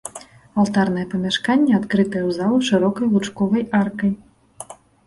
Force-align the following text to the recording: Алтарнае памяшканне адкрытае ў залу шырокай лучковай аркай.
Алтарнае 0.63 1.03
памяшканне 1.11 1.77
адкрытае 1.81 2.23
ў 2.25 2.31
залу 2.41 2.57
шырокай 2.71 3.05
лучковай 3.13 3.63
аркай. 3.83 4.11